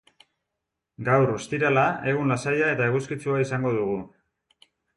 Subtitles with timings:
[1.09, 4.03] Gaur, ostirala, egun lasaia eta eguzkitsua izango dugu.